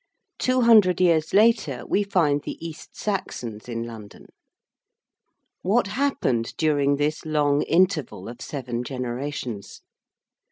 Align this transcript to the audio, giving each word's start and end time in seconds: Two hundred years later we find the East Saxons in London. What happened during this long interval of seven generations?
Two 0.39 0.61
hundred 0.61 0.99
years 0.99 1.31
later 1.31 1.85
we 1.85 2.01
find 2.01 2.41
the 2.41 2.57
East 2.59 2.97
Saxons 2.97 3.69
in 3.69 3.83
London. 3.83 4.25
What 5.61 5.85
happened 5.89 6.55
during 6.57 6.95
this 6.95 7.23
long 7.23 7.61
interval 7.61 8.27
of 8.27 8.41
seven 8.41 8.83
generations? 8.83 9.83